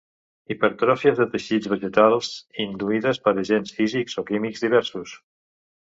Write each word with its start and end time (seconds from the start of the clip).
Hipertròfies 0.53 1.19
de 1.19 1.27
teixits 1.33 1.69
vegetals 1.75 2.31
induïdes 2.65 3.23
per 3.27 3.37
agents 3.45 3.79
físics 3.79 4.21
o 4.25 4.29
químics 4.35 4.69
diversos. 4.69 5.19